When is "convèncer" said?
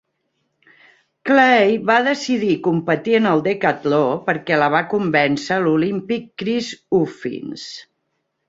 4.97-5.61